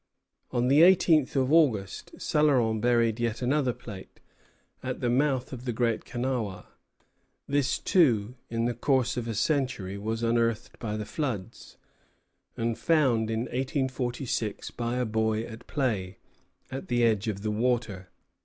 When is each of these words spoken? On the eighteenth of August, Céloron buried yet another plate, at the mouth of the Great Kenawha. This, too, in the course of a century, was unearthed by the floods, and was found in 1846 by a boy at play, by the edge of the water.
On 0.49 0.67
the 0.67 0.81
eighteenth 0.81 1.35
of 1.35 1.53
August, 1.53 2.13
Céloron 2.15 2.81
buried 2.81 3.19
yet 3.19 3.43
another 3.43 3.71
plate, 3.71 4.19
at 4.81 4.99
the 4.99 5.11
mouth 5.11 5.53
of 5.53 5.63
the 5.65 5.71
Great 5.71 6.05
Kenawha. 6.05 6.65
This, 7.47 7.77
too, 7.77 8.33
in 8.49 8.65
the 8.65 8.73
course 8.73 9.15
of 9.15 9.27
a 9.27 9.35
century, 9.35 9.99
was 9.99 10.23
unearthed 10.23 10.79
by 10.79 10.97
the 10.97 11.05
floods, 11.05 11.77
and 12.57 12.69
was 12.71 12.79
found 12.81 13.29
in 13.29 13.41
1846 13.41 14.71
by 14.71 14.95
a 14.95 15.05
boy 15.05 15.43
at 15.43 15.67
play, 15.67 16.17
by 16.71 16.79
the 16.79 17.03
edge 17.03 17.27
of 17.27 17.43
the 17.43 17.51
water. 17.51 18.09